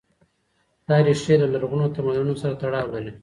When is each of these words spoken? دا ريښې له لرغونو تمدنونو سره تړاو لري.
دا 0.87 0.97
ريښې 1.05 1.35
له 1.41 1.47
لرغونو 1.53 1.93
تمدنونو 1.95 2.33
سره 2.41 2.53
تړاو 2.61 2.93
لري. 2.93 3.11